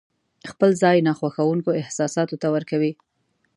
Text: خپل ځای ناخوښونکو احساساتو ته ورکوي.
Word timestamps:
خپل 0.51 0.69
ځای 0.81 0.97
ناخوښونکو 1.07 1.77
احساساتو 1.81 2.35
ته 2.41 2.47
ورکوي. 2.55 2.91